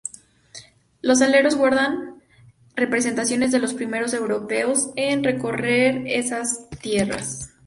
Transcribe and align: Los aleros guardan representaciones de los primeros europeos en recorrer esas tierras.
Los 1.03 1.21
aleros 1.21 1.55
guardan 1.55 2.23
representaciones 2.75 3.51
de 3.51 3.59
los 3.59 3.75
primeros 3.75 4.15
europeos 4.15 4.89
en 4.95 5.23
recorrer 5.23 6.07
esas 6.07 6.67
tierras. 6.81 7.53